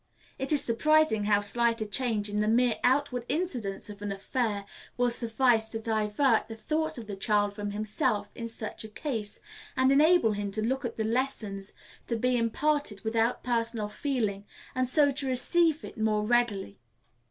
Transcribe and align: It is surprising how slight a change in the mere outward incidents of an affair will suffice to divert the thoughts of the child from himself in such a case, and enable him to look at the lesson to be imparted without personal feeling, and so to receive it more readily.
It 0.39 0.51
is 0.51 0.63
surprising 0.63 1.25
how 1.25 1.41
slight 1.41 1.79
a 1.79 1.85
change 1.85 2.27
in 2.27 2.39
the 2.39 2.47
mere 2.47 2.77
outward 2.83 3.23
incidents 3.29 3.87
of 3.87 4.01
an 4.01 4.11
affair 4.11 4.65
will 4.97 5.11
suffice 5.11 5.69
to 5.69 5.79
divert 5.79 6.47
the 6.47 6.55
thoughts 6.55 6.97
of 6.97 7.05
the 7.05 7.15
child 7.15 7.53
from 7.53 7.69
himself 7.69 8.31
in 8.33 8.47
such 8.47 8.83
a 8.83 8.87
case, 8.89 9.39
and 9.77 9.91
enable 9.91 10.31
him 10.31 10.49
to 10.53 10.61
look 10.65 10.83
at 10.85 10.95
the 10.97 11.03
lesson 11.03 11.61
to 12.07 12.15
be 12.15 12.35
imparted 12.35 13.01
without 13.03 13.43
personal 13.43 13.89
feeling, 13.89 14.43
and 14.73 14.87
so 14.87 15.11
to 15.11 15.27
receive 15.27 15.85
it 15.85 15.99
more 15.99 16.25
readily. 16.25 16.79